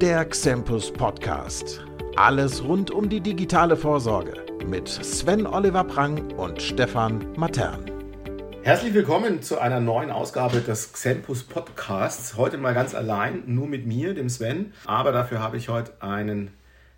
[0.00, 1.84] Der Xempus Podcast.
[2.16, 7.84] Alles rund um die digitale Vorsorge mit Sven Oliver Prang und Stefan Matern.
[8.62, 12.38] Herzlich willkommen zu einer neuen Ausgabe des Xempus Podcasts.
[12.38, 14.72] Heute mal ganz allein, nur mit mir, dem Sven.
[14.86, 16.50] Aber dafür habe ich heute einen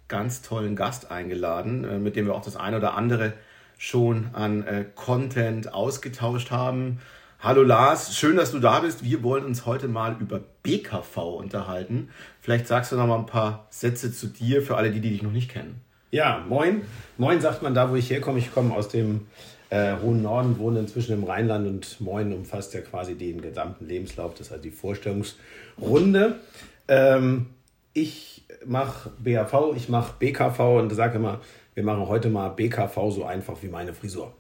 [0.07, 3.33] ganz tollen Gast eingeladen, äh, mit dem wir auch das eine oder andere
[3.79, 7.01] schon an äh, Content ausgetauscht haben.
[7.45, 9.03] Hallo Lars, schön, dass du da bist.
[9.03, 12.11] Wir wollen uns heute mal über BKV unterhalten.
[12.43, 15.23] Vielleicht sagst du noch mal ein paar Sätze zu dir für alle, die, die dich
[15.23, 15.81] noch nicht kennen.
[16.11, 16.83] Ja, moin.
[17.17, 18.41] Moin sagt man da, wo ich herkomme.
[18.41, 19.29] Ich komme aus dem
[19.71, 24.35] äh, hohen Norden, wohne inzwischen im Rheinland und Moin umfasst ja quasi den gesamten Lebenslauf,
[24.35, 26.41] das heißt die Vorstellungsrunde.
[26.89, 27.47] Ähm,
[27.95, 31.41] ich mache BAV, ich mache BKV und sage immer,
[31.75, 34.35] wir machen heute mal BKV so einfach wie meine Frisur.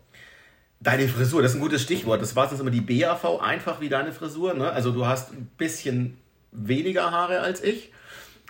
[0.81, 2.21] Deine Frisur, das ist ein gutes Stichwort.
[2.21, 4.55] Das war sonst immer die BAV, einfach wie deine Frisur.
[4.55, 4.69] Ne?
[4.73, 6.19] Also du hast ein bisschen
[6.53, 7.91] weniger Haare als ich.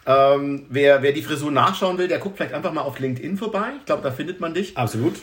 [0.05, 3.71] Ähm, wer, wer die Frisur nachschauen will, der guckt vielleicht einfach mal auf LinkedIn vorbei.
[3.79, 4.77] Ich glaube, da findet man dich.
[4.77, 5.15] Absolut.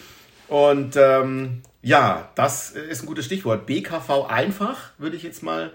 [0.47, 3.65] Und ähm, ja, das ist ein gutes Stichwort.
[3.65, 5.71] BKV einfach, würde ich jetzt mal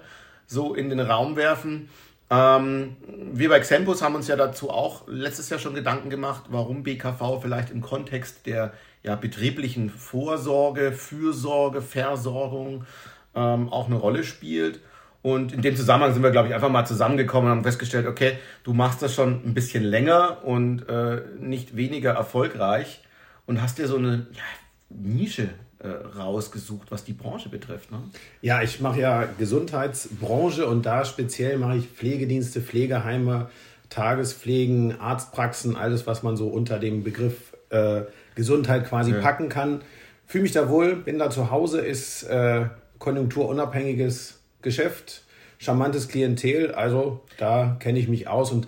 [0.47, 1.89] so in den Raum werfen.
[2.31, 2.97] Ähm,
[3.33, 7.41] wir bei Xempus haben uns ja dazu auch letztes Jahr schon Gedanken gemacht, warum BKV
[7.41, 12.87] vielleicht im Kontext der ja, betrieblichen Vorsorge, Fürsorge, Versorgung
[13.35, 14.81] ähm, auch eine Rolle spielt.
[15.25, 18.37] Und in dem Zusammenhang sind wir, glaube ich, einfach mal zusammengekommen und haben festgestellt, okay,
[18.63, 23.01] du machst das schon ein bisschen länger und äh, nicht weniger erfolgreich
[23.47, 24.43] und hast dir so eine ja,
[24.91, 27.91] Nische äh, rausgesucht, was die Branche betrifft.
[27.91, 28.01] Ne?
[28.43, 33.49] Ja, ich mache ja Gesundheitsbranche und da speziell mache ich Pflegedienste, Pflegeheime,
[33.89, 38.03] Tagespflegen, Arztpraxen, alles, was man so unter dem Begriff äh,
[38.35, 39.21] Gesundheit quasi ja.
[39.23, 39.81] packen kann.
[40.27, 42.67] Fühle mich da wohl, bin da zu Hause, ist äh,
[42.99, 45.23] konjunkturunabhängiges Geschäft,
[45.59, 48.67] charmantes Klientel, also da kenne ich mich aus und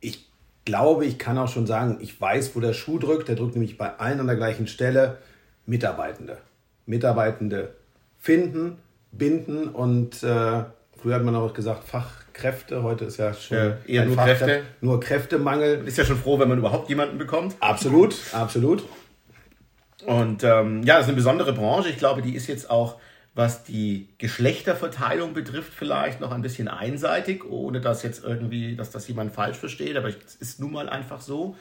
[0.00, 0.28] ich
[0.64, 3.28] glaube, ich kann auch schon sagen, ich weiß, wo der Schuh drückt.
[3.28, 5.18] Der drückt nämlich bei allen an der gleichen Stelle.
[5.66, 6.38] Mitarbeitende.
[6.86, 7.74] Mitarbeitende
[8.18, 8.78] finden,
[9.10, 10.64] binden und äh,
[11.00, 14.64] früher hat man auch gesagt Fachkräfte, heute ist ja schon ja, eher nur Fachkräfte, Kräfte.
[14.80, 15.78] Nur Kräftemangel.
[15.78, 17.56] Man ist ja schon froh, wenn man überhaupt jemanden bekommt.
[17.60, 18.84] Absolut, absolut.
[20.06, 21.88] Und ähm, ja, das ist eine besondere Branche.
[21.88, 22.96] Ich glaube, die ist jetzt auch,
[23.34, 29.08] was die Geschlechterverteilung betrifft, vielleicht noch ein bisschen einseitig, ohne dass jetzt irgendwie, dass das
[29.08, 31.56] jemand falsch versteht, aber es ist nun mal einfach so.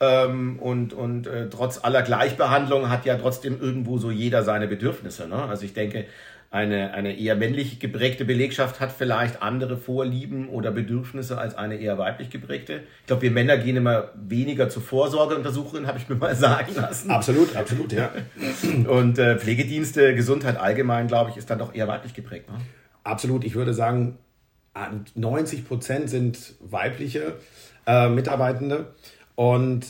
[0.00, 5.28] Ähm, und und äh, trotz aller Gleichbehandlung hat ja trotzdem irgendwo so jeder seine Bedürfnisse.
[5.28, 5.36] Ne?
[5.36, 6.06] Also ich denke,
[6.52, 11.96] eine, eine eher männlich geprägte Belegschaft hat vielleicht andere Vorlieben oder Bedürfnisse als eine eher
[11.96, 12.82] weiblich geprägte.
[13.00, 17.10] Ich glaube, wir Männer gehen immer weniger zur Vorsorgeuntersuchungen, habe ich mir mal sagen lassen.
[17.10, 18.10] Absolut, absolut, ja.
[18.86, 22.50] Und äh, Pflegedienste, Gesundheit allgemein, glaube ich, ist dann doch eher weiblich geprägt.
[22.50, 22.58] Ne?
[23.02, 24.18] Absolut, ich würde sagen,
[25.14, 27.36] 90 Prozent sind weibliche
[27.86, 28.92] äh, Mitarbeitende
[29.36, 29.86] und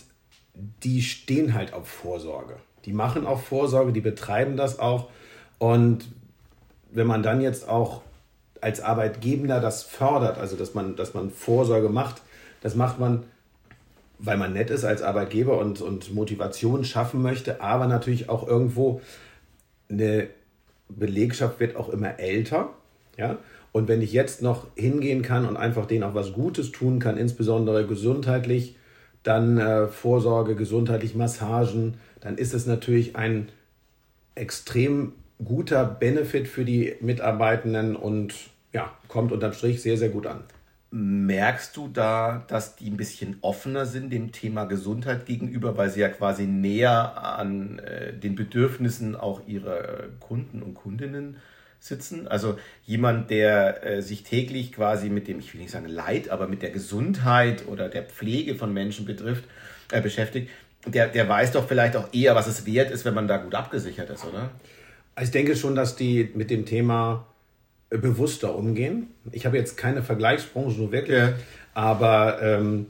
[0.54, 2.54] die stehen halt auf Vorsorge.
[2.84, 5.10] Die machen auch Vorsorge, die betreiben das auch.
[5.58, 6.06] Und
[6.92, 8.02] wenn man dann jetzt auch
[8.60, 12.22] als Arbeitgeber das fördert, also dass man, dass man Vorsorge macht,
[12.60, 13.24] das macht man,
[14.18, 19.00] weil man nett ist als Arbeitgeber und, und Motivation schaffen möchte, aber natürlich auch irgendwo
[19.90, 20.28] eine
[20.88, 22.70] Belegschaft wird auch immer älter.
[23.16, 23.38] Ja?
[23.72, 27.16] Und wenn ich jetzt noch hingehen kann und einfach denen auch was Gutes tun kann,
[27.16, 28.76] insbesondere gesundheitlich,
[29.22, 33.48] dann äh, Vorsorge, gesundheitlich Massagen, dann ist es natürlich ein
[34.34, 35.12] extrem
[35.44, 38.34] guter Benefit für die Mitarbeitenden und
[38.72, 40.44] ja, kommt unterm Strich sehr, sehr gut an.
[40.90, 46.00] Merkst du da, dass die ein bisschen offener sind dem Thema Gesundheit gegenüber, weil sie
[46.00, 51.36] ja quasi näher an äh, den Bedürfnissen auch ihrer Kunden und Kundinnen
[51.80, 52.28] sitzen?
[52.28, 56.46] Also jemand, der äh, sich täglich quasi mit dem, ich will nicht sagen Leid, aber
[56.46, 59.44] mit der Gesundheit oder der Pflege von Menschen betrifft,
[59.90, 60.50] äh, beschäftigt,
[60.86, 63.54] der, der weiß doch vielleicht auch eher, was es wert ist, wenn man da gut
[63.54, 64.50] abgesichert ist, oder?
[65.20, 67.26] Ich denke schon, dass die mit dem Thema
[67.90, 69.08] äh, bewusster umgehen.
[69.30, 71.34] Ich habe jetzt keine Vergleichsbranche so wirklich, ja.
[71.74, 72.86] aber ähm,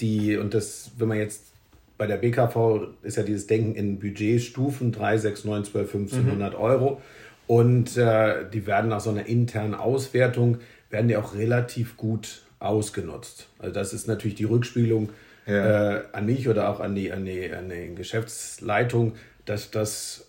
[0.00, 1.50] die, und das, wenn man jetzt
[2.00, 6.58] bei der BKV ist ja dieses Denken in Budgetstufen 3, 6, 9, 12, 1500 mhm.
[6.58, 7.02] Euro.
[7.46, 13.48] Und äh, die werden nach so einer internen Auswertung, werden die auch relativ gut ausgenutzt.
[13.58, 15.10] Also das ist natürlich die Rückspielung
[15.46, 15.96] ja.
[15.96, 19.14] äh, an mich oder auch an die, an die, an die Geschäftsleitung,
[19.44, 20.26] dass das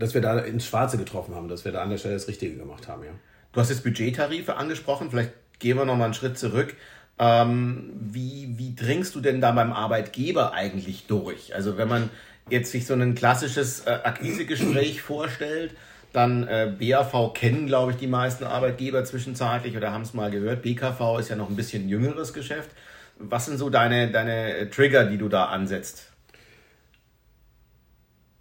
[0.00, 2.56] dass wir da ins Schwarze getroffen haben, dass wir da an der Stelle das Richtige
[2.56, 3.10] gemacht haben, ja.
[3.52, 6.74] Du hast jetzt Budgettarife angesprochen, vielleicht gehen wir noch mal einen Schritt zurück.
[7.18, 11.54] Ähm, wie, wie dringst du denn da beim Arbeitgeber eigentlich durch?
[11.54, 12.10] Also wenn man
[12.48, 15.74] jetzt sich so ein klassisches äh, Akquisegespräch vorstellt,
[16.12, 20.62] dann äh, BAV kennen, glaube ich, die meisten Arbeitgeber zwischenzeitlich oder haben es mal gehört.
[20.62, 22.70] BKV ist ja noch ein bisschen jüngeres Geschäft.
[23.18, 26.09] Was sind so deine, deine Trigger, die du da ansetzt?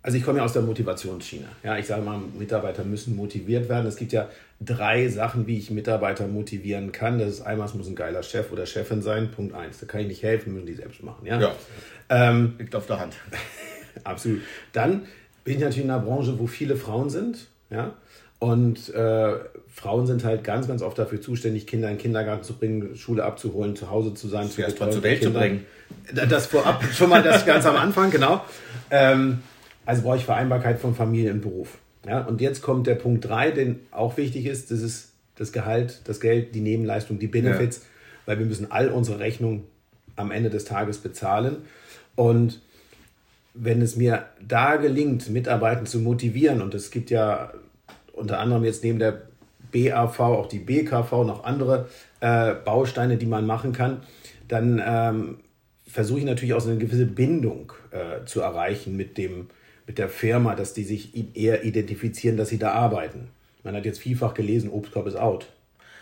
[0.01, 1.46] Also ich komme ja aus der Motivationsschiene.
[1.63, 3.86] Ja, ich sage mal, Mitarbeiter müssen motiviert werden.
[3.86, 4.30] Es gibt ja
[4.62, 7.19] drei Sachen, wie ich Mitarbeiter motivieren kann.
[7.19, 9.30] Das ist einmal, es muss ein geiler Chef oder Chefin sein.
[9.31, 9.80] Punkt eins.
[9.80, 11.25] Da kann ich nicht helfen, müssen die selbst machen.
[11.25, 11.51] Ja, ja.
[12.10, 13.16] Ähm, liegt auf der Hand.
[14.06, 14.42] absolut.
[14.72, 15.06] Dann
[15.44, 17.48] bin ich natürlich in einer Branche, wo viele Frauen sind.
[17.69, 17.94] Ja,
[18.40, 19.34] und äh,
[19.68, 23.25] Frauen sind halt ganz, ganz oft dafür zuständig, Kinder in den Kindergarten zu bringen, Schule
[23.25, 25.34] abzuholen, zu Hause zu sein, zu erst mal zur Welt Kinder.
[25.34, 25.66] zu bringen.
[26.30, 28.42] Das vorab schon mal das ganz am Anfang, genau.
[28.90, 29.40] Ähm,
[29.89, 31.80] also brauche ich Vereinbarkeit von Familie und Beruf.
[32.06, 36.01] Ja, und jetzt kommt der Punkt 3, den auch wichtig ist, das ist das Gehalt,
[36.03, 37.83] das Geld, die Nebenleistung, die Benefits, ja.
[38.27, 39.63] weil wir müssen all unsere Rechnungen
[40.15, 41.63] am Ende des Tages bezahlen.
[42.15, 42.62] Und
[43.56, 47.51] wenn es mir da gelingt, Mitarbeiter zu motivieren, und es gibt ja
[48.13, 49.24] unter anderem jetzt neben der
[49.71, 51.89] BAV auch die BKV noch andere
[52.19, 54.03] äh, Bausteine, die man machen kann,
[54.47, 55.38] dann ähm,
[55.88, 59.47] versuche ich natürlich auch so eine gewisse Bindung äh, zu erreichen mit dem
[59.89, 63.30] mit der Firma, dass die sich eher identifizieren, dass sie da arbeiten.
[63.63, 65.47] Man hat jetzt vielfach gelesen, Obstkorb ist out.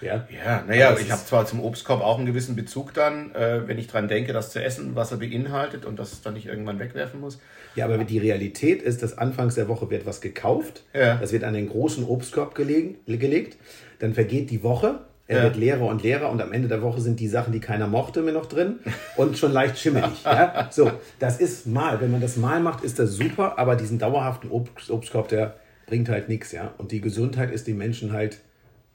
[0.02, 3.78] Ja, ja naja, ich habe zwar zum Obstkorb auch einen gewissen Bezug dann, äh, wenn
[3.80, 7.22] ich daran denke, das zu essen, was er beinhaltet und das dann nicht irgendwann wegwerfen
[7.22, 7.40] muss.
[7.76, 11.16] Ja, aber die Realität ist, dass anfangs der Woche wird was gekauft, ja.
[11.16, 13.56] das wird an den großen Obstkorb gelegen, gelegt,
[14.00, 15.44] dann vergeht die Woche, er ja.
[15.44, 18.22] wird leerer und leerer und am Ende der Woche sind die Sachen, die keiner mochte,
[18.22, 18.80] mir noch drin
[19.18, 20.24] und schon leicht schimmelig.
[20.24, 20.70] ja?
[20.72, 22.00] So, das ist mal.
[22.00, 26.08] Wenn man das mal macht, ist das super, aber diesen dauerhaften Obst, Obstkorb, der bringt
[26.08, 26.54] halt nichts.
[26.54, 26.74] Ja?
[26.78, 28.40] Und die Gesundheit ist den Menschen halt,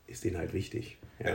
[0.07, 0.97] ist denen halt wichtig.
[1.25, 1.33] Ja.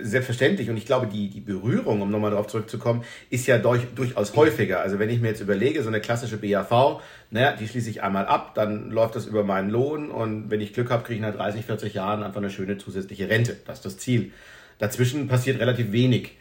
[0.00, 0.70] Selbstverständlich.
[0.70, 4.80] Und ich glaube, die, die Berührung, um nochmal darauf zurückzukommen, ist ja durch, durchaus häufiger.
[4.80, 7.00] Also wenn ich mir jetzt überlege, so eine klassische BAV,
[7.30, 10.72] naja, die schließe ich einmal ab, dann läuft das über meinen Lohn und wenn ich
[10.72, 13.56] Glück habe, kriege ich nach 30, 40 Jahren einfach eine schöne zusätzliche Rente.
[13.66, 14.32] Das ist das Ziel.
[14.78, 16.36] Dazwischen passiert relativ wenig.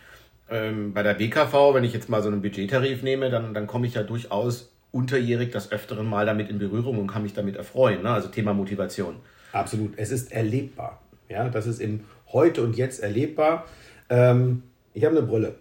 [0.49, 3.87] Ähm, bei der BKV, wenn ich jetzt mal so einen Budgettarif nehme, dann, dann komme
[3.87, 8.03] ich ja durchaus unterjährig das öfteren Mal damit in Berührung und kann mich damit erfreuen.
[8.03, 8.11] Ne?
[8.11, 9.15] Also Thema Motivation.
[9.51, 9.93] Absolut.
[9.97, 11.01] Es ist erlebbar.
[11.29, 12.01] Ja, das ist im
[12.33, 13.65] heute und jetzt erlebbar.
[14.09, 14.63] Ähm,
[14.93, 15.55] ich habe eine Brille.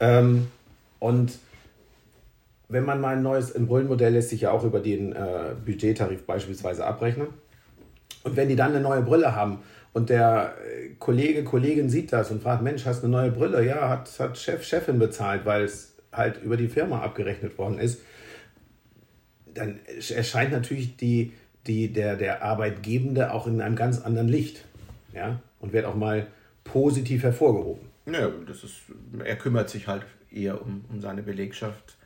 [0.00, 0.48] Ähm,
[0.98, 1.38] und
[2.68, 6.24] wenn man mal ein neues, ein Brillenmodell lässt sich ja auch über den äh, Budgettarif
[6.24, 7.28] beispielsweise abrechnen.
[8.24, 9.60] Und wenn die dann eine neue Brille haben
[9.92, 13.64] und der äh, Kollege, Kollegin sieht das und fragt, Mensch, hast du eine neue Brille?
[13.64, 18.00] Ja, hat, hat Chef, Chefin bezahlt, weil es halt über die Firma abgerechnet worden ist.
[19.54, 19.78] Dann
[20.10, 21.32] erscheint natürlich die,
[21.66, 24.64] die, der, der Arbeitgebende auch in einem ganz anderen Licht.
[25.14, 25.40] Ja?
[25.60, 26.26] Und wird auch mal
[26.64, 27.88] positiv hervorgehoben.
[28.06, 28.76] Ja, das ist,
[29.24, 31.96] er kümmert sich halt eher um, um seine Belegschaft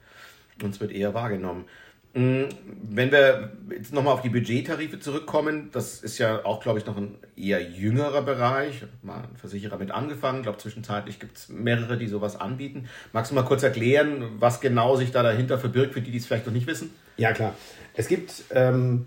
[0.62, 1.64] und es wird eher wahrgenommen.
[2.12, 6.87] Mm, wenn wir jetzt nochmal auf die Budgettarife zurückkommen, das ist ja auch, glaube ich,
[6.87, 8.82] noch ein eher jüngerer Bereich.
[9.02, 10.38] Mal ein Versicherer mit angefangen.
[10.38, 12.88] Ich glaube, zwischenzeitlich gibt es mehrere, die sowas anbieten.
[13.12, 16.26] Magst du mal kurz erklären, was genau sich da dahinter verbirgt, für die, die es
[16.26, 16.91] vielleicht noch nicht wissen?
[17.17, 17.55] Ja, klar.
[17.94, 19.06] Es gibt ähm,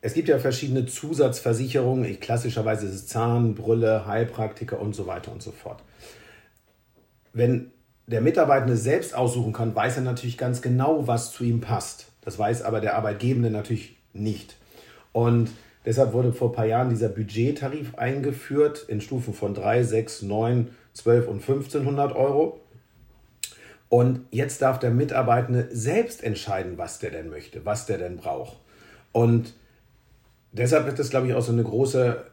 [0.00, 2.20] es gibt ja verschiedene Zusatzversicherungen.
[2.20, 5.82] Klassischerweise ist es Zahn, Brille, Heilpraktiker und so weiter und so fort.
[7.32, 7.70] Wenn
[8.06, 12.06] der Mitarbeitende selbst aussuchen kann, weiß er natürlich ganz genau, was zu ihm passt.
[12.22, 14.56] Das weiß aber der Arbeitgebende natürlich nicht.
[15.12, 15.50] Und
[15.84, 20.68] deshalb wurde vor ein paar Jahren dieser Budgettarif eingeführt in Stufen von 3, 6, 9,
[20.92, 22.60] 12 und 1500 Euro.
[23.88, 28.56] Und jetzt darf der Mitarbeitende selbst entscheiden, was der denn möchte, was der denn braucht.
[29.12, 29.54] Und
[30.56, 32.24] deshalb ist das, glaube ich, auch so eine große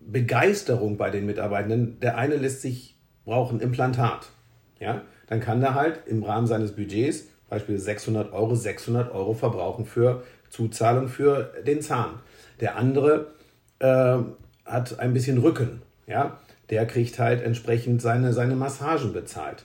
[0.00, 2.00] Begeisterung bei den Mitarbeitenden.
[2.00, 4.30] Der eine lässt sich brauchen Implantat.
[4.78, 9.84] Ja, dann kann er halt im Rahmen seines Budgets, beispielsweise 600 Euro, 600 Euro verbrauchen
[9.84, 12.14] für Zuzahlung für den Zahn.
[12.60, 13.32] Der andere
[13.78, 14.18] äh,
[14.64, 15.82] hat ein bisschen Rücken.
[16.06, 16.38] Ja,
[16.70, 19.64] der kriegt halt entsprechend seine, seine Massagen bezahlt.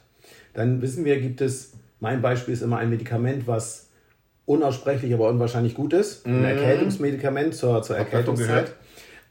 [0.53, 3.84] Dann wissen wir, gibt es, mein Beispiel ist immer ein Medikament, was
[4.45, 6.25] unaussprechlich, aber unwahrscheinlich gut ist.
[6.25, 6.45] Ein mhm.
[6.45, 8.73] Erkältungsmedikament zur, zur Erkältungszeit.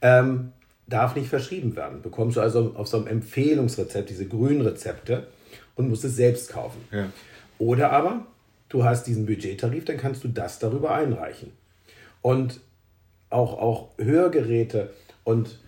[0.01, 0.51] Ähm,
[0.87, 2.01] darf nicht verschrieben werden.
[2.01, 5.27] Bekommst du also auf so einem Empfehlungsrezept diese grünen Rezepte
[5.75, 6.81] und musst es selbst kaufen.
[6.91, 7.09] Ja.
[7.57, 8.25] Oder aber
[8.69, 11.51] du hast diesen Budgettarif, dann kannst du das darüber einreichen.
[12.21, 12.59] Und
[13.29, 14.91] auch, auch Hörgeräte
[15.23, 15.59] und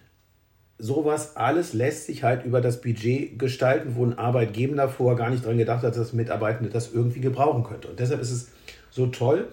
[0.78, 5.44] sowas alles lässt sich halt über das Budget gestalten, wo ein Arbeitgeber vorher gar nicht
[5.44, 7.88] daran gedacht hat, dass Mitarbeitende das irgendwie gebrauchen könnte.
[7.88, 8.52] Und deshalb ist es
[8.98, 9.48] so toll.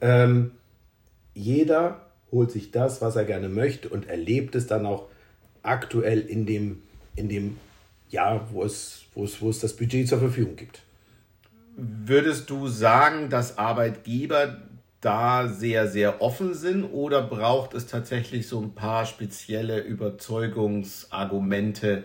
[0.00, 0.50] Ähm,
[1.34, 2.00] jeder
[2.32, 5.04] holt sich das, was er gerne möchte und erlebt es dann auch
[5.62, 6.82] aktuell in dem,
[7.14, 7.58] in dem
[8.08, 10.82] Jahr, wo es, wo, es, wo es das Budget zur Verfügung gibt.
[11.76, 14.56] Würdest du sagen, dass Arbeitgeber
[15.00, 22.04] da sehr, sehr offen sind oder braucht es tatsächlich so ein paar spezielle Überzeugungsargumente,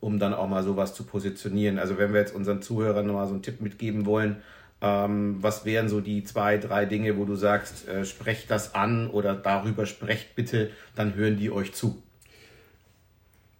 [0.00, 1.80] um dann auch mal sowas zu positionieren.
[1.80, 4.40] Also wenn wir jetzt unseren Zuhörern nochmal so einen Tipp mitgeben wollen,
[4.80, 9.10] ähm, was wären so die zwei, drei Dinge, wo du sagst, äh, sprecht das an
[9.10, 12.02] oder darüber sprecht bitte, dann hören die euch zu?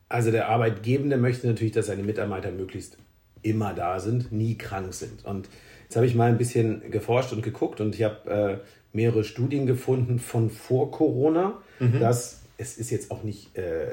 [0.09, 2.97] Also der Arbeitgebende möchte natürlich, dass seine Mitarbeiter möglichst
[3.43, 5.25] immer da sind, nie krank sind.
[5.25, 5.49] Und
[5.85, 9.67] jetzt habe ich mal ein bisschen geforscht und geguckt und ich habe äh, mehrere Studien
[9.67, 12.01] gefunden von vor Corona, mhm.
[12.01, 13.87] dass es ist jetzt auch nicht äh,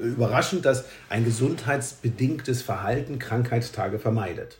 [0.00, 4.58] überraschend, dass ein gesundheitsbedingtes Verhalten Krankheitstage vermeidet.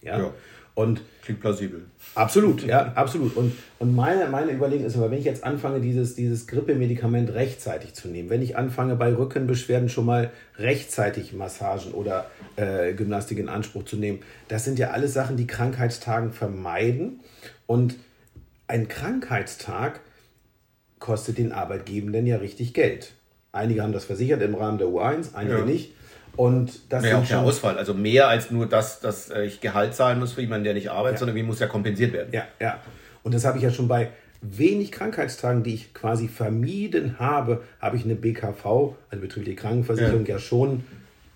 [0.00, 0.18] Ja.
[0.18, 0.34] ja.
[0.74, 1.84] Und Klingt plausibel.
[2.14, 3.36] Absolut, ja, absolut.
[3.36, 7.94] Und, und meine, meine Überlegung ist aber, wenn ich jetzt anfange, dieses, dieses Grippemedikament rechtzeitig
[7.94, 13.48] zu nehmen, wenn ich anfange, bei Rückenbeschwerden schon mal rechtzeitig Massagen oder äh, Gymnastik in
[13.48, 17.20] Anspruch zu nehmen, das sind ja alles Sachen, die Krankheitstagen vermeiden.
[17.66, 17.96] Und
[18.66, 20.00] ein Krankheitstag
[20.98, 23.12] kostet den Arbeitgebenden ja richtig Geld.
[23.52, 25.64] Einige haben das versichert im Rahmen der U1, einige ja.
[25.64, 25.92] nicht.
[26.36, 27.76] Und das ja, auch der Ausfall.
[27.76, 30.90] Also mehr als nur das, dass äh, ich Gehalt zahlen muss für jemanden, der nicht
[30.90, 31.18] arbeitet, ja.
[31.18, 32.30] sondern wie muss ja kompensiert werden.
[32.32, 32.78] Ja, ja.
[33.22, 34.10] Und das habe ich ja schon bei
[34.42, 40.34] wenig Krankheitstagen, die ich quasi vermieden habe, habe ich eine BKV, also betriebliche Krankenversicherung, ja.
[40.34, 40.84] ja schon,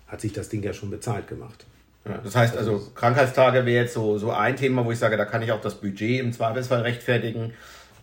[0.07, 1.65] hat sich das Ding ja schon bezahlt gemacht.
[2.07, 5.25] Ja, das heißt also, Krankheitstage wäre jetzt so, so ein Thema, wo ich sage, da
[5.25, 7.53] kann ich auch das Budget im Zweifelsfall rechtfertigen.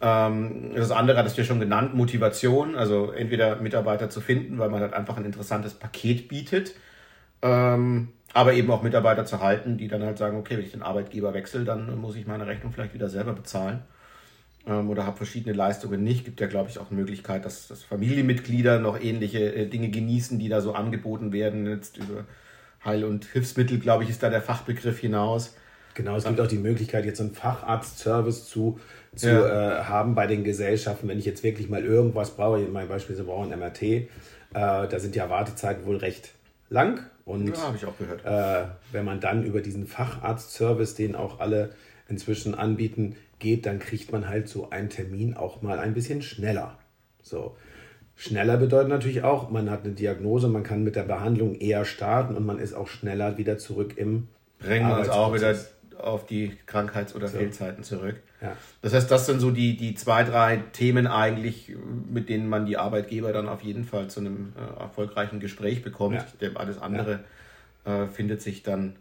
[0.02, 4.68] Ähm, das andere hattest du ja schon genannt, Motivation, also entweder Mitarbeiter zu finden, weil
[4.68, 6.74] man halt einfach ein interessantes Paket bietet,
[7.42, 10.82] ähm, aber eben auch Mitarbeiter zu halten, die dann halt sagen, okay, wenn ich den
[10.82, 13.82] Arbeitgeber wechsle, dann muss ich meine Rechnung vielleicht wieder selber bezahlen
[14.66, 16.24] ähm, oder habe verschiedene Leistungen nicht.
[16.24, 20.38] Gibt ja, glaube ich, auch eine Möglichkeit, dass, dass Familienmitglieder noch ähnliche äh, Dinge genießen,
[20.38, 22.24] die da so angeboten werden, jetzt über
[22.84, 25.56] Heil- und Hilfsmittel, glaube ich, ist da der Fachbegriff hinaus.
[25.94, 28.80] Genau, es gibt auch die Möglichkeit, jetzt einen Facharztservice zu,
[29.14, 29.80] zu ja.
[29.80, 33.26] äh, haben bei den Gesellschaften, wenn ich jetzt wirklich mal irgendwas brauche, mein Beispiel ist,
[33.26, 34.06] brauche ein MRT, äh,
[34.52, 36.32] da sind ja Wartezeiten wohl recht
[36.70, 37.00] lang.
[37.24, 38.24] Und ja, habe ich auch gehört.
[38.24, 41.70] Äh, wenn man dann über diesen Facharztservice, den auch alle
[42.08, 46.78] inzwischen anbieten, geht, dann kriegt man halt so einen Termin auch mal ein bisschen schneller.
[47.22, 47.56] So.
[48.16, 52.36] Schneller bedeutet natürlich auch, man hat eine Diagnose, man kann mit der Behandlung eher starten
[52.36, 54.28] und man ist auch schneller wieder zurück im
[54.62, 55.54] Bringen wir uns auch wieder
[56.02, 57.38] auf die Krankheits- oder so.
[57.38, 58.16] Fehlzeiten zurück.
[58.40, 58.56] Ja.
[58.80, 61.72] Das heißt, das sind so die, die zwei, drei Themen eigentlich,
[62.10, 66.16] mit denen man die Arbeitgeber dann auf jeden Fall zu einem äh, erfolgreichen Gespräch bekommt.
[66.16, 66.26] Ja.
[66.40, 67.20] Denn alles andere
[67.86, 68.04] ja.
[68.04, 68.96] äh, findet sich dann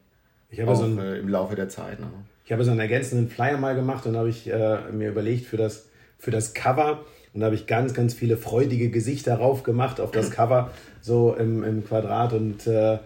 [0.65, 1.99] auch so ein, äh, im Laufe der Zeit.
[1.99, 2.07] Ne?
[2.45, 5.57] Ich habe so einen ergänzenden Flyer mal gemacht und habe ich äh, mir überlegt für
[5.57, 7.05] das, für das Cover.
[7.33, 11.33] Und da habe ich ganz, ganz viele freudige Gesichter drauf gemacht auf das Cover, so
[11.33, 12.33] im, im Quadrat.
[12.33, 12.99] Und äh,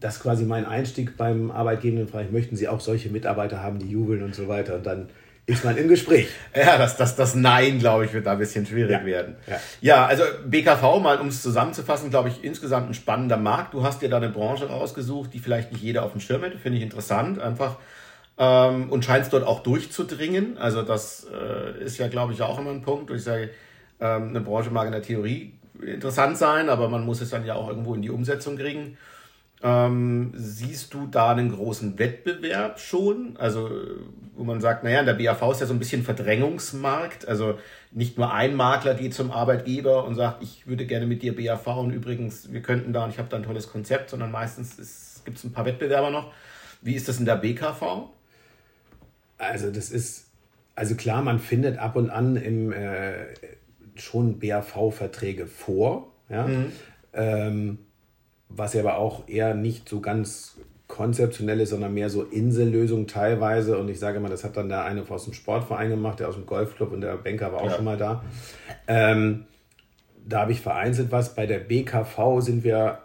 [0.00, 2.08] das ist quasi mein Einstieg beim Arbeitgebenden.
[2.08, 4.76] Vielleicht möchten Sie auch solche Mitarbeiter haben, die jubeln und so weiter.
[4.76, 5.08] Und dann
[5.46, 6.28] ist man im Gespräch.
[6.54, 9.04] Ja, das, das, das Nein, glaube ich, wird da ein bisschen schwierig ja.
[9.04, 9.36] werden.
[9.46, 9.60] Ja.
[9.80, 13.74] ja, also BKV, mal um es zusammenzufassen, glaube ich, insgesamt ein spannender Markt.
[13.74, 16.58] Du hast dir da eine Branche rausgesucht, die vielleicht nicht jeder auf dem Schirm hätte.
[16.58, 17.76] Finde ich interessant, einfach.
[18.38, 20.58] Ähm, und scheinst dort auch durchzudringen.
[20.58, 23.10] Also das äh, ist ja, glaube ich, auch immer ein Punkt.
[23.10, 23.50] Ich sage,
[24.00, 27.54] ähm, eine Branche mag in der Theorie interessant sein, aber man muss es dann ja
[27.54, 28.96] auch irgendwo in die Umsetzung kriegen.
[29.66, 33.38] Ähm, siehst du da einen großen Wettbewerb schon?
[33.38, 33.70] Also,
[34.36, 37.26] wo man sagt, naja, in der BAV ist ja so ein bisschen Verdrängungsmarkt.
[37.26, 37.58] Also
[37.90, 41.66] nicht nur ein Makler geht zum Arbeitgeber und sagt, ich würde gerne mit dir BAV
[41.78, 45.38] und übrigens, wir könnten da und ich habe da ein tolles Konzept, sondern meistens gibt
[45.38, 46.30] es ein paar Wettbewerber noch.
[46.82, 48.10] Wie ist das in der BKV?
[49.38, 50.26] Also, das ist,
[50.74, 53.28] also klar, man findet ab und an im, äh,
[53.94, 56.12] schon BAV-Verträge vor.
[56.28, 56.46] Ja.
[56.46, 56.72] Mhm.
[57.14, 57.78] Ähm,
[58.48, 63.78] was ja aber auch eher nicht so ganz konzeptionell ist, sondern mehr so Insellösung teilweise.
[63.78, 66.34] Und ich sage mal, das hat dann der eine aus dem Sportverein gemacht, der aus
[66.34, 67.76] dem Golfclub und der Banker war auch ja.
[67.76, 68.22] schon mal da.
[68.86, 69.46] Ähm,
[70.26, 71.34] da habe ich vereinzelt was.
[71.34, 73.00] Bei der BKV sind wir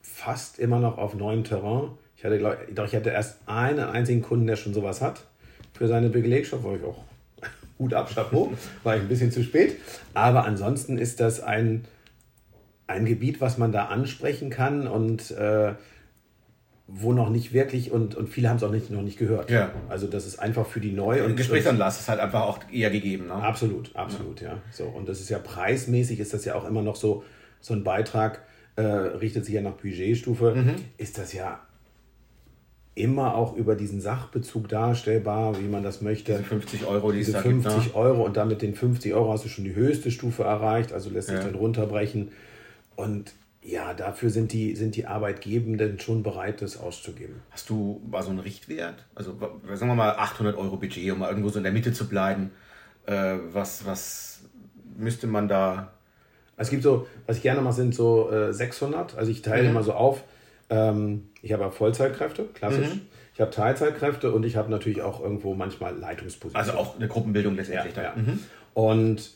[0.00, 1.90] fast immer noch auf neuem Terrain.
[2.16, 5.24] Ich hatte, glaub, doch ich hatte erst einen einzigen Kunden, der schon sowas hat
[5.72, 7.04] für seine Belegschaft, wo ich auch
[7.78, 8.52] gut ab, Chapeau,
[8.84, 9.76] war ich ein bisschen zu spät.
[10.14, 11.84] Aber ansonsten ist das ein
[12.86, 15.74] ein Gebiet, was man da ansprechen kann und äh,
[16.86, 19.50] wo noch nicht wirklich und, und viele haben es auch nicht, noch nicht gehört.
[19.50, 19.72] Ja.
[19.88, 23.28] Also das ist einfach für die neu und Gesprächsanlass ist halt einfach auch eher gegeben.
[23.28, 23.34] Ne?
[23.34, 24.48] Absolut, absolut, ja.
[24.50, 24.58] ja.
[24.70, 27.24] So und das ist ja preismäßig ist das ja auch immer noch so
[27.60, 28.42] so ein Beitrag
[28.76, 30.74] äh, richtet sich ja nach Budgetstufe, mhm.
[30.98, 31.60] ist das ja
[32.94, 36.32] immer auch über diesen Sachbezug darstellbar, wie man das möchte.
[36.32, 38.00] Diese 50 Euro, die Diese 50 gibt, ne?
[38.00, 41.28] Euro und damit den 50 Euro hast du schon die höchste Stufe erreicht, also lässt
[41.28, 41.44] sich ja.
[41.44, 42.30] dann runterbrechen
[42.96, 43.32] und
[43.64, 47.42] ja, dafür sind die, sind die Arbeitgebenden schon bereit, das auszugeben.
[47.50, 49.06] Hast du mal so einen Richtwert?
[49.14, 49.38] Also
[49.72, 52.50] sagen wir mal 800 Euro Budget, um mal irgendwo so in der Mitte zu bleiben.
[53.06, 54.42] Äh, was, was
[54.96, 55.92] müsste man da...
[56.56, 59.16] Es gibt so, was ich gerne mache, sind so äh, 600.
[59.16, 59.70] Also ich teile mhm.
[59.70, 60.22] immer so auf.
[60.68, 62.94] Ähm, ich habe Vollzeitkräfte, klassisch.
[62.94, 63.00] Mhm.
[63.32, 66.70] Ich habe Teilzeitkräfte und ich habe natürlich auch irgendwo manchmal Leitungspositionen.
[66.70, 67.96] Also auch eine Gruppenbildung letztendlich.
[67.96, 68.12] Ja, ja.
[68.14, 68.40] Mhm.
[68.74, 69.30] Und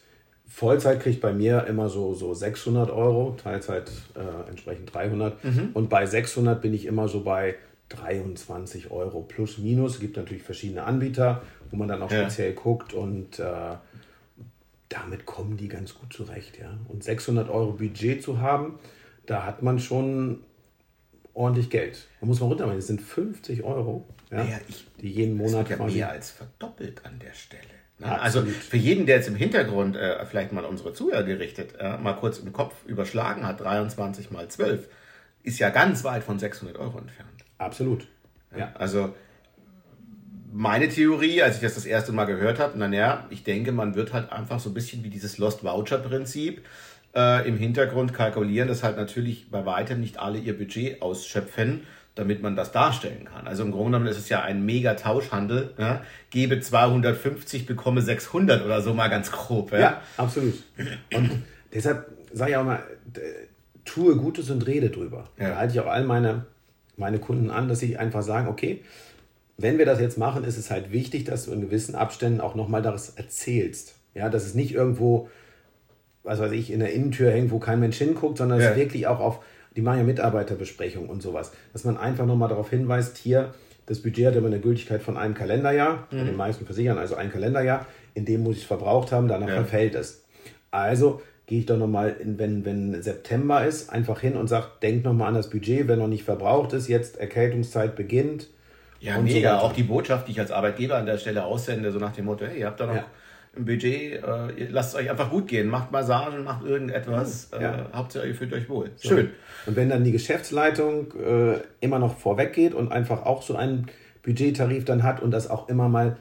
[0.49, 5.45] Vollzeit kriegt bei mir immer so, so 600 Euro, Teilzeit äh, entsprechend 300.
[5.45, 5.71] Mhm.
[5.75, 7.57] Und bei 600 bin ich immer so bei
[7.90, 9.95] 23 Euro plus minus.
[9.95, 12.23] Es gibt natürlich verschiedene Anbieter, wo man dann auch ja.
[12.23, 13.75] speziell guckt und äh,
[14.88, 16.59] damit kommen die ganz gut zurecht.
[16.59, 16.78] Ja?
[16.88, 18.78] Und 600 Euro Budget zu haben,
[19.26, 20.40] da hat man schon
[21.38, 22.07] ordentlich Geld.
[22.21, 22.78] Da muss man runtermachen.
[22.78, 27.04] Das sind 50 Euro, ja, naja, ich, die jeden Monat das ja mehr als verdoppelt
[27.04, 27.62] an der Stelle.
[27.99, 28.21] Ne?
[28.21, 32.14] Also für jeden, der jetzt im Hintergrund äh, vielleicht mal unsere Zuhörer gerichtet, äh, mal
[32.14, 34.88] kurz im Kopf überschlagen hat, 23 mal 12,
[35.42, 37.45] ist ja ganz weit von 600 Euro entfernt.
[37.57, 38.07] Absolut.
[38.57, 38.73] Ja.
[38.75, 39.14] Also
[40.52, 44.12] meine Theorie, als ich das das erste Mal gehört habe, naja, ich denke, man wird
[44.12, 46.64] halt einfach so ein bisschen wie dieses Lost Voucher Prinzip
[47.19, 51.83] äh, im Hintergrund kalkulieren, dass halt natürlich bei weitem nicht alle ihr Budget ausschöpfen,
[52.15, 53.49] damit man das darstellen kann.
[53.49, 55.75] Also im Grunde genommen ist es ja ein mega Tauschhandel.
[55.79, 56.03] Ja?
[56.31, 59.73] Gebe 250, bekomme 600 oder so mal ganz grob.
[59.73, 60.55] Ja, ja absolut.
[61.13, 61.43] Und
[61.75, 62.83] deshalb sage ich auch mal,
[63.85, 65.29] tue Gutes und rede drüber.
[65.39, 65.51] Ja.
[65.51, 66.47] Da halte ich auch all meine,
[66.97, 68.83] meine Kunden an, dass sie einfach sagen, okay,
[69.57, 72.55] wenn wir das jetzt machen, ist es halt wichtig, dass du in gewissen Abständen auch
[72.55, 73.97] nochmal das erzählst.
[74.15, 75.29] Ja, dass es nicht irgendwo,
[76.23, 78.71] was weiß ich, in der Innentür hängt, wo kein Mensch hinguckt, sondern ja.
[78.71, 79.41] es wirklich auch auf,
[79.77, 83.55] die machen ja Mitarbeiterbesprechungen und sowas, dass man einfach nochmal darauf hinweist, hier,
[83.87, 86.19] das Budget hat immer eine Gültigkeit von einem Kalenderjahr, mhm.
[86.19, 89.49] bei den meisten Versichern also ein Kalenderjahr, in dem muss ich es verbraucht haben, danach
[89.49, 89.55] ja.
[89.55, 90.25] verfällt es.
[90.71, 95.29] Also gehe ich doch nochmal, wenn, wenn September ist, einfach hin und sage, denk nochmal
[95.29, 98.49] an das Budget, wenn noch nicht verbraucht ist, jetzt Erkältungszeit beginnt.
[99.01, 99.59] Ja, mega.
[99.59, 102.27] So auch die Botschaft, die ich als Arbeitgeber an der Stelle aussende, so nach dem
[102.27, 103.07] Motto, hey, ihr habt da noch ja.
[103.57, 107.75] Ein Budget, äh, lasst es euch einfach gut gehen, macht Massagen, macht irgendetwas, ja.
[107.75, 108.90] äh, Hauptsache ihr fühlt euch wohl.
[108.97, 109.09] So.
[109.09, 109.31] Schön.
[109.67, 113.87] Und wenn dann die Geschäftsleitung äh, immer noch vorweg geht und einfach auch so einen
[114.23, 116.17] Budgettarif dann hat und das auch immer mal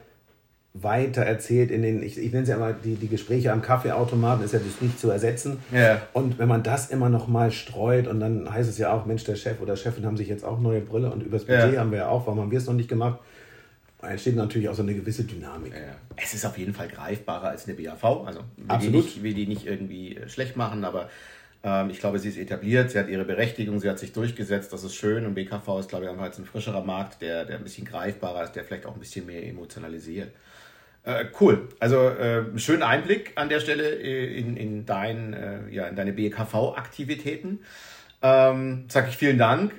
[0.74, 4.44] weiter erzählt in den, ich, ich nenne es ja immer, die, die Gespräche am Kaffeeautomaten
[4.44, 5.58] ist ja das nicht zu ersetzen.
[5.72, 6.02] Ja.
[6.12, 9.24] Und wenn man das immer noch mal streut und dann heißt es ja auch, Mensch,
[9.24, 11.80] der Chef oder Chefin haben sich jetzt auch neue Brille und übers Budget ja.
[11.80, 13.18] haben wir ja auch, warum haben wir es noch nicht gemacht?
[14.00, 15.72] Da entsteht natürlich auch so eine gewisse Dynamik.
[15.72, 15.96] Ja.
[16.16, 18.04] Es ist auf jeden Fall greifbarer als eine BAV.
[18.26, 18.94] Also will Absolut.
[18.94, 21.10] Die nicht, will die nicht irgendwie äh, schlecht machen, aber
[21.64, 24.84] ähm, ich glaube, sie ist etabliert, sie hat ihre Berechtigung, sie hat sich durchgesetzt, das
[24.84, 25.26] ist schön.
[25.26, 28.44] Und BKV ist, glaube ich, einfach jetzt ein frischerer Markt, der, der ein bisschen greifbarer
[28.44, 30.30] ist, der vielleicht auch ein bisschen mehr emotionalisiert.
[31.02, 31.68] Äh, cool.
[31.80, 36.12] Also äh, schönen Einblick an der Stelle äh, in, in, dein, äh, ja, in deine
[36.12, 37.60] BKV-Aktivitäten.
[38.22, 39.72] Ähm, sag ich vielen Dank,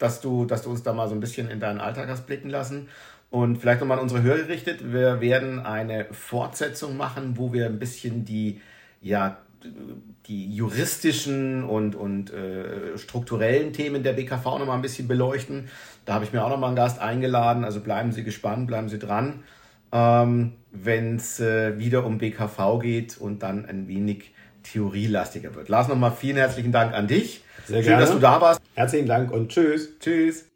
[0.00, 2.50] dass du, dass du uns da mal so ein bisschen in deinen Alltag hast blicken
[2.50, 2.88] lassen.
[3.30, 4.92] Und vielleicht nochmal an unsere Hörer gerichtet.
[4.92, 8.60] Wir werden eine Fortsetzung machen, wo wir ein bisschen die,
[9.00, 9.38] ja,
[10.26, 15.68] die juristischen und, und äh, strukturellen Themen der BKV nochmal ein bisschen beleuchten.
[16.06, 17.64] Da habe ich mir auch nochmal einen Gast eingeladen.
[17.64, 19.44] Also bleiben Sie gespannt, bleiben Sie dran
[19.92, 24.32] ähm, wenn es äh, wieder um BKV geht und dann ein wenig
[24.62, 25.68] theorielastiger wird.
[25.68, 27.42] Lars, nochmal vielen herzlichen Dank an dich.
[27.66, 28.02] Sehr Schön, gerne.
[28.02, 28.60] dass du da warst.
[28.74, 29.98] Herzlichen Dank und tschüss.
[29.98, 30.46] Tschüss.